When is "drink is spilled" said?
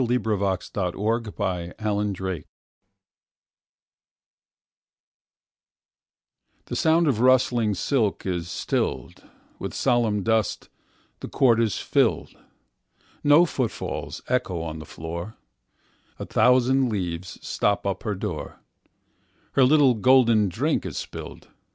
20.49-21.49